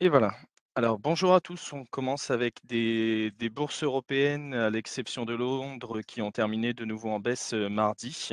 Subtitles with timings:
[0.00, 0.34] Et voilà.
[0.76, 6.22] Alors bonjour à tous, on commence avec des bourses européennes, à l'exception de Londres, qui
[6.22, 8.30] ont terminé de nouveau en baisse, heu, mardi.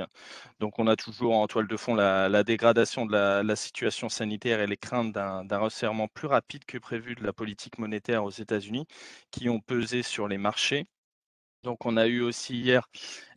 [0.60, 4.68] Donc on a toujours en toile de fond la dégradation de la situation sanitaire et
[4.68, 8.86] les craintes d'un resserrement plus rapide que prévu de la politique monétaire aux États-Unis,
[9.32, 10.86] qui ont pesé sur les marchés.
[11.66, 12.88] Donc on a eu aussi hier,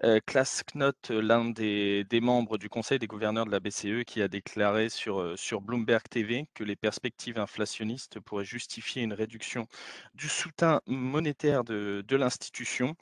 [0.05, 0.63] heu, Klaas
[1.11, 6.03] l'un des membres du conseil des gouverneurs de la BCE qui a déclaré sur, Bloomberg
[6.11, 9.67] TV que les perspectives inflationnistes pourraient justifier une réduction
[10.15, 12.97] du soutien monétaire de l'institution.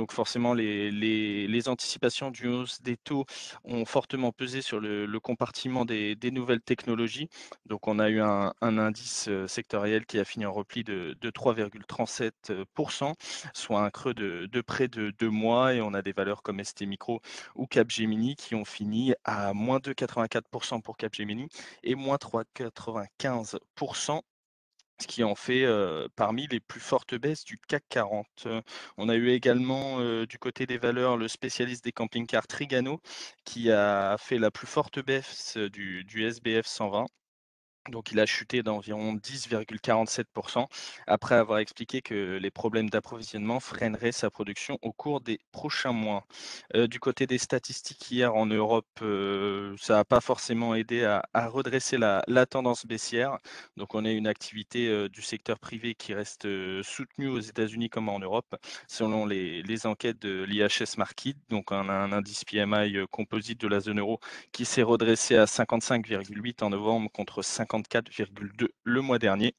[0.00, 3.26] Donc forcément les anticipations d'une hausse des taux
[3.64, 7.28] ont fortement pesé sur le compartiment des nouvelles technologies.
[7.66, 11.30] Donc on a eu un indice, heu, sectoriel qui a fini en repli de de
[11.30, 13.12] 3,37%
[13.52, 16.64] soit un creux de de près de 2 mois et on a des valeurs comme
[16.64, 17.20] STMicro
[17.54, 21.48] ou Capgemini qui ont fini à -2,84 pour Capgemini
[21.82, 23.58] et -3,95
[25.00, 25.66] ce qui en fait,
[26.16, 28.26] parmi les plus fortes baisses du CAC 40.
[28.46, 28.62] Heu,
[28.98, 33.00] on a eu également, heu, du côté des valeurs, le spécialiste des camping-cars Trigano
[33.44, 37.06] qui a fait la plus forte baisse du du SBF 120
[37.88, 40.66] donc il a chuté d'environ 10,47%
[41.06, 46.26] après avoir expliqué que les problèmes d'approvisionnement freineraient sa production au cours des prochains mois.
[46.74, 51.48] Heu, du côté des statistiques hier en Europe, heu, ça n'a pas forcément aidé à
[51.48, 53.38] redresser la tendance baissière.
[53.76, 56.46] Donc on a une activité, heu, du secteur privé qui reste,
[56.82, 58.56] soutenue aux États-Unis comme en Europe,
[58.88, 61.36] selon les enquêtes de l'IHS Markit.
[61.48, 64.20] Donc on a un indice PMI, composite de la zone euro
[64.52, 69.54] qui s'est redressé à 55,8 en novembre contre 54,2 le mois dernier.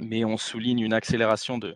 [0.00, 1.74] Mais on souligne une accélération de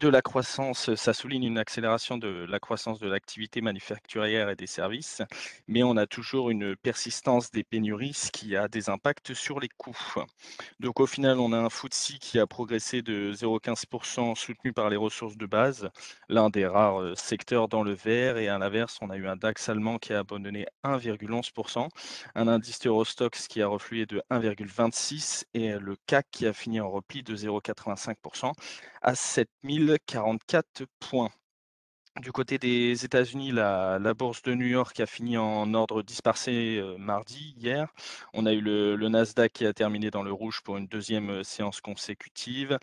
[0.00, 4.66] de la croissance, ça souligne une accélération de la croissance de l'activité manufacturière et des
[4.66, 5.22] services,
[5.66, 9.68] mais on a toujours une persistance des pénuries, ce qui a des impacts sur les
[9.68, 9.96] coûts.
[10.80, 14.96] Donc au final, on a un FTSE qui a progressé de 0,15% soutenu par les
[14.96, 15.90] ressources de base,
[16.28, 19.36] l'un des rares, heu, secteurs dans le vert et à l'inverse, on a eu un
[19.36, 21.88] DAX allemand qui a abandonné 1,11%
[22.34, 26.90] un indice Eurostoxx qui a reflué de 1,26% et le CAC qui a fini en
[26.90, 28.16] repli de 0,85
[29.02, 31.30] à 7044 points.
[32.20, 36.96] Du côté des États-Unis, la bourse de New York a fini en ordre dispersé, heu,
[36.98, 37.86] mardi, hier.
[38.34, 41.42] On a eu le Nasdaq qui a terminé dans le rouge pour une deuxième e
[41.44, 42.78] séance consécutive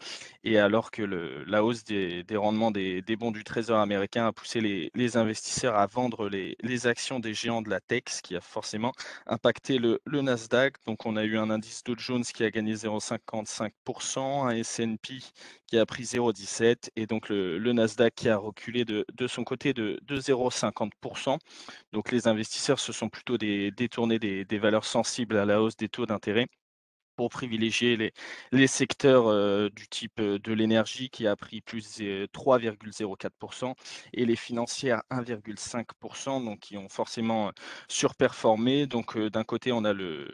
[0.46, 5.18] et alors que la hausse des rendements des bons du Trésor américain a poussé les
[5.18, 8.94] investisseurs à vendre les actions des géants de la tech, ce qui a forcément
[9.28, 10.76] impacté le le Nasdaq.
[10.86, 15.20] Donc on a eu un indice Dow Jones qui a gagné 0,55% un S&P
[15.78, 20.00] a pris 0,17 et donc le Nasdaq qui a reculé de de son côté de
[20.04, 21.40] de 0,50%
[21.94, 25.78] Donc les investisseurs se sont plutôt dé détournés des des valeurs sensibles à la hausse
[25.78, 26.48] des taux d'intérêt
[27.16, 28.12] pour privilégier les
[28.52, 33.76] les secteurs, heu, du type, heu, de l'énergie qui a pris plus zé 3,04%
[34.14, 37.52] et les financières 1,5% donc qui ont forcément, heu,
[37.90, 38.86] surperformé.
[38.88, 40.32] Donc, d'un côté, on a le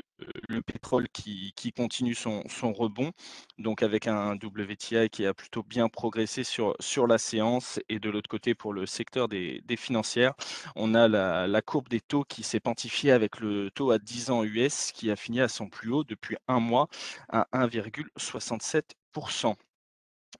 [0.50, 2.44] le pétrole qui continue son
[2.74, 3.12] rebond,
[3.58, 8.30] donc avec un WTI qui a plutôt bien progressé sur la séance et de l'autre
[8.30, 10.34] côté, pour le secteur des financières,
[10.76, 14.44] on a la courbe des taux qui s'est quantifiée avec le taux à 10 ans
[14.44, 16.88] US qui a fini à son plus haut depuis un mois
[17.30, 18.82] à 1,67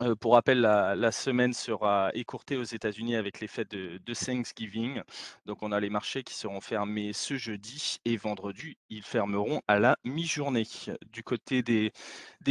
[0.02, 5.02] Heu, pour rappel, la semaine sera écourtée aux États-Unis avec les fêtes de Thanksgiving.
[5.46, 9.80] Donc on a les marchés qui seront fermés ce jeudi et vendredi, ils fermeront à
[9.80, 10.64] la mi-journée.
[11.12, 11.92] Du côté des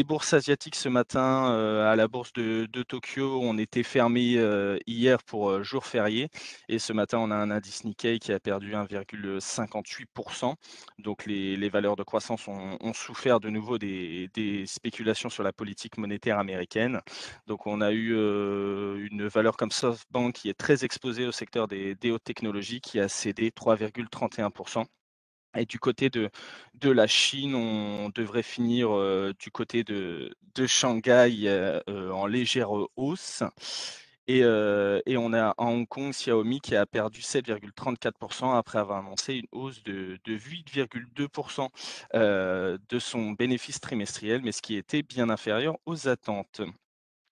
[0.05, 5.23] bourses asiatiques ce matin, heu, à la bourse de Tokyo, on était fermé, heu, hier
[5.25, 6.29] pour, jour férié
[6.69, 10.55] et ce matin, on a un indice Nikkei qui a perdu 1,58%
[10.99, 16.39] Donc les valeurs de croissance ont souffert de nouveau des spéculations sur la politique monétaire
[16.39, 17.01] américaine.
[17.47, 21.69] Donc on a eu, heu, une valeur comme SoftBank qui est très exposée au secteur
[21.69, 24.87] des hautes technologies qui a cédé 3,31%
[25.57, 26.31] et du côté de
[26.91, 30.33] la Chine, on devrait finir, heu, du côté de
[30.67, 33.43] Shanghai, heu, en légère, hausse
[34.27, 34.45] et
[35.17, 39.83] on a à Hong Kong, Xiaomi qui a perdu 7,34% après avoir annoncé une hausse
[39.83, 41.29] de de 8,2
[42.15, 46.61] heu, de son bénéfice trimestriel, mais ce qui était bien inférieur aux attentes.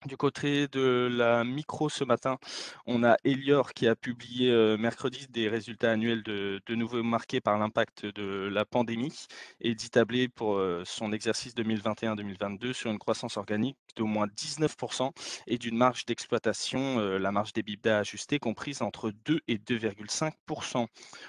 [0.06, 2.38] Du côté de la micro ce matin,
[2.86, 8.06] on a Elior qui a publié, mercredi des résultats annuels de nouveau marqués par l'impact
[8.06, 9.26] de la pandémie
[9.60, 15.10] et dit tabler pour, son exercice 2021-2022 sur une croissance organique d'au moins 19%
[15.48, 20.86] et d'une marge d'exploitation, la marge d'EBITDA ajustée comprise entre 2 et 2,5%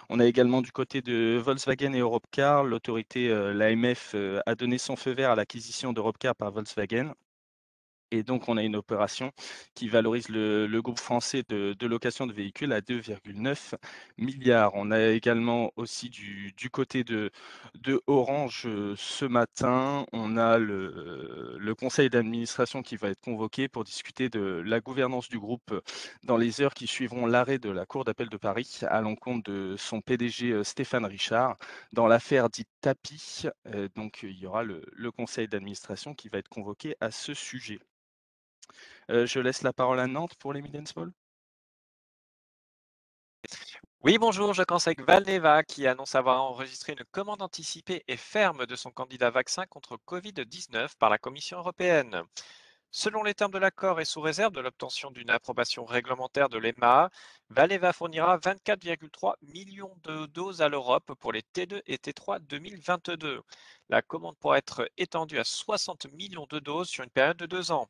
[0.10, 5.12] On a également du côté de Volkswagen et Europcar, l'autorité, l'AMF, a donné son feu
[5.12, 7.16] vert à l'acquisition d'Europcar par Volkswagen
[8.11, 9.31] Et donc, on a une opération
[9.75, 13.75] qui valorise le groupe français de location de véhicules à 2,9
[14.17, 14.71] milliards.
[14.75, 17.31] On a également aussi du côté de
[18.07, 24.29] Orange, heu, ce matin, on a le conseil d'administration qui va être convoqué pour discuter
[24.29, 25.73] de la gouvernance du groupe,
[26.23, 29.75] dans les heures qui suivront l'arrêt de la cour d'appel de Paris à l'encontre de
[29.77, 31.57] son PDG, heu, Stéphane Richard,
[31.94, 33.44] dans l'affaire dite Tapie.
[33.73, 37.79] Heu, donc il y aura le conseil d'administration qui va être convoqué à ce sujet.
[39.10, 41.12] Heu, je laisse la parole à Nantes pour les Mid Small.
[44.01, 48.75] Oui, bonjour, je conseille Valneva qui annonce avoir enregistré une commande anticipée et ferme de
[48.75, 52.24] son candidat vaccin contre Covid-19 par la Commission européenne.
[52.92, 57.10] Selon les termes de l'accord et sous réserve de l'obtention d'une approbation réglementaire de l'EMA,
[57.50, 63.42] Valneva fournira 24,3 millions de doses à l'Europe pour les T2 et T3 2022.
[63.89, 67.71] La commande pourra être étendue à 60 millions de doses sur une période de deux
[67.71, 67.89] ans.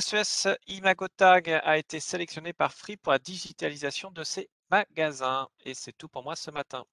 [0.00, 5.48] SES Imagotag a été sélectionné par Free pour la digitalisation de ses magasins.
[5.64, 6.84] Et c'est tout pour moi ce matin.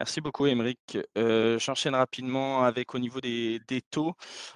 [0.00, 0.98] Merci beaucoup Aymeric.
[1.16, 3.60] Heu, j'enchaîne rapidement avec au niveau des
[3.90, 4.14] taux.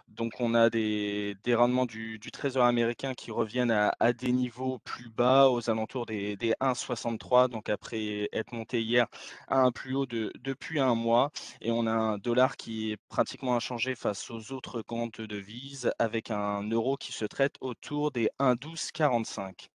[0.08, 5.48] Donc on a des rendements du trésor américain qui reviennent à des niveaux plus bas,
[5.50, 9.06] aux alentours des des 1,63, donc après être monté hier
[9.48, 11.30] à un plus haut de depuis un mois
[11.60, 15.92] et on a un dollar qui est pratiquement inchangé face aux autres comptes de devises
[15.98, 19.70] avec un euro qui se traite autour des 1,1245.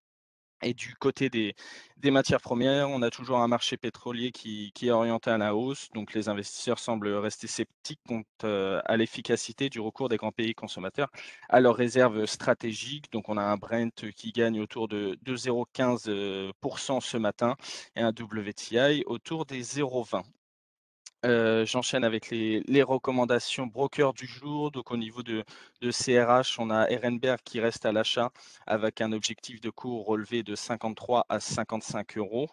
[0.61, 5.29] Et du côté des matières premières, on a toujours un marché pétrolier qui est orienté
[5.29, 10.09] à la hausse, donc les investisseurs semblent rester sceptiques quant, heu, à l'efficacité du recours
[10.09, 11.09] des grands pays consommateurs
[11.47, 13.09] à leurs réserves stratégiques.
[13.13, 16.51] Donc on a un Brent qui gagne autour de de 0,15, heu,
[17.01, 17.56] ce matin
[17.95, 20.23] et un WTI autour des 0,20.
[21.24, 24.71] J'enchaîne avec les recommandations broker du jour.
[24.71, 25.44] Donc au niveau de
[25.81, 28.31] CRH, on a Ehrenberg qui reste à l'achat
[28.66, 32.48] avec un objectif de cours relevé de 53 à 55 euros.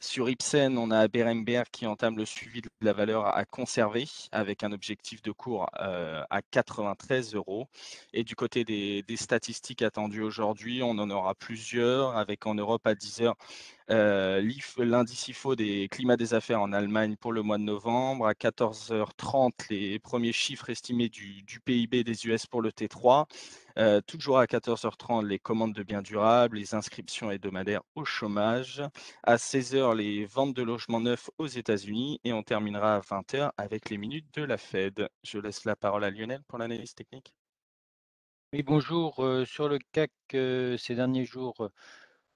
[0.00, 4.64] Sur Ipsen, on a Berenberg qui entame le suivi de la valeur à conserver avec
[4.64, 7.68] un objectif de cours, à 93 euros.
[8.12, 12.94] Et du côté des statistiques attendues aujourd'hui, on en aura plusieurs avec en Europe à
[12.94, 17.62] 10:00 Heu, l'IF l'indice IFO des climats des affaires en Allemagne pour le mois de
[17.64, 18.26] novembre.
[18.26, 23.26] À 14:30, les premiers chiffres estimés du PIB des US pour le T3.
[23.78, 28.82] Heu, toujours à 14:30, les commandes de biens durables, les inscriptions hebdomadaires au chômage.
[29.24, 33.90] À 16:00, les ventes de logements neufs aux États-Unis et on terminera à 20:00 avec
[33.90, 35.08] les minutes de la Fed.
[35.24, 37.34] Je laisse la parole à Lionel pour l'analyse technique.
[38.52, 39.20] Oui, bonjour.
[39.24, 40.10] heu, sur le CAC,
[40.78, 41.70] ces derniers jours,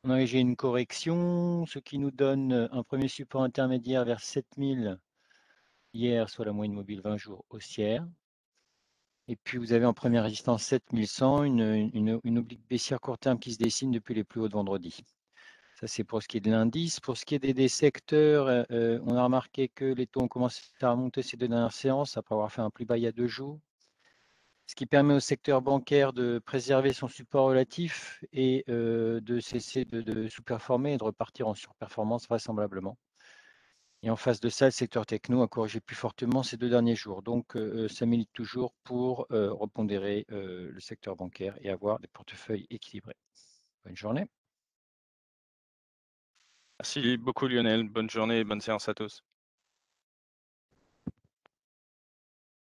[0.05, 4.21] on a j'ai une correction, ce qui nous donne, heu, un premier support intermédiaire vers
[4.21, 5.01] 7000
[5.95, 8.07] hier, soit la moyenne mobile 20 jours haussière.
[9.29, 13.39] Et puis vous avez en première résistance 7100, une, une une oblique baissière court terme
[13.39, 14.97] qui se dessine depuis les plus hauts de vendredi.
[15.81, 17.01] Ça, c'est pour ce qui est de l'indice.
[17.01, 20.23] Pour ce qui est des des secteurs, heu heu, on a remarqué que les taux
[20.23, 23.05] ont commencé à remonter ces 2 dernières séances après avoir fait un plus bas il
[23.05, 23.61] y a 2 jours.
[24.67, 29.85] Ce qui permet au secteur bancaire de préserver son support relatif et heu, de cesser
[29.85, 32.97] de sous-performer et de repartir en surperformance vraisemblablement.
[34.03, 36.97] Et en face de ça, le secteur techno a corrigé plus fortement ces 2 derniers
[36.97, 37.23] jours.
[37.23, 43.17] Donc heu ça milite toujours pour, repondérer, le secteur bancaire et avoir des portefeuilles équilibrés.
[43.85, 44.27] Bonne journée.
[46.81, 49.23] Merci beaucoup Lionel, bonne journée et bonne séance à tous.